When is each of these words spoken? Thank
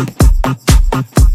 Thank 0.00 1.27